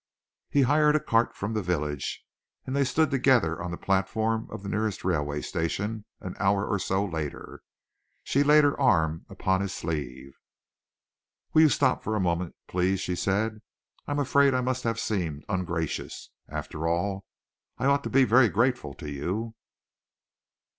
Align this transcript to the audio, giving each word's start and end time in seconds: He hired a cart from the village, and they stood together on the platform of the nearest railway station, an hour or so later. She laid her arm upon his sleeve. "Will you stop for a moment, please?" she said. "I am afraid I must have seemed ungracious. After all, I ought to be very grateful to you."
He 0.49 0.63
hired 0.63 0.95
a 0.95 0.99
cart 0.99 1.35
from 1.35 1.53
the 1.53 1.61
village, 1.61 2.25
and 2.65 2.75
they 2.75 2.83
stood 2.83 3.11
together 3.11 3.61
on 3.61 3.69
the 3.69 3.77
platform 3.77 4.47
of 4.49 4.63
the 4.63 4.67
nearest 4.69 5.03
railway 5.05 5.43
station, 5.43 6.05
an 6.21 6.35
hour 6.39 6.65
or 6.65 6.79
so 6.79 7.05
later. 7.05 7.61
She 8.23 8.41
laid 8.41 8.63
her 8.63 8.75
arm 8.81 9.27
upon 9.29 9.61
his 9.61 9.75
sleeve. 9.75 10.39
"Will 11.53 11.61
you 11.61 11.69
stop 11.69 12.01
for 12.01 12.15
a 12.15 12.19
moment, 12.19 12.55
please?" 12.67 12.99
she 12.99 13.15
said. 13.15 13.61
"I 14.07 14.11
am 14.13 14.17
afraid 14.17 14.55
I 14.55 14.61
must 14.61 14.85
have 14.85 14.99
seemed 14.99 15.45
ungracious. 15.47 16.31
After 16.49 16.87
all, 16.87 17.27
I 17.77 17.85
ought 17.85 18.03
to 18.05 18.09
be 18.09 18.23
very 18.23 18.49
grateful 18.49 18.95
to 18.95 19.07
you." 19.07 19.53